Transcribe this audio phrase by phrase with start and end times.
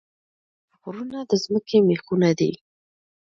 [0.81, 2.51] غرونه د ځمکې میخونه دي